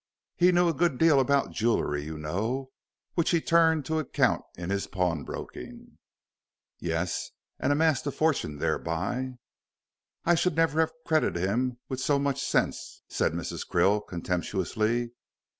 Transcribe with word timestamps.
He 0.35 0.51
knew 0.51 0.67
a 0.67 0.73
good 0.73 0.97
deal 0.97 1.19
about 1.19 1.51
jewellery, 1.51 2.03
you 2.05 2.17
know, 2.17 2.71
which 3.13 3.29
he 3.29 3.39
turned 3.39 3.85
to 3.85 3.99
account 3.99 4.41
in 4.57 4.71
his 4.71 4.87
pawnbroking." 4.87 5.99
"Yes, 6.79 7.29
and 7.59 7.71
amassed 7.71 8.07
a 8.07 8.11
fortune, 8.11 8.57
thereby." 8.57 9.33
"I 10.25 10.33
should 10.33 10.55
never 10.55 10.79
have 10.79 10.91
credited 11.05 11.43
him 11.43 11.77
with 11.87 11.99
so 11.99 12.17
much 12.17 12.41
sense," 12.43 13.03
said 13.09 13.33
Mrs. 13.33 13.67
Krill, 13.69 14.01
contemptuously. 14.07 15.11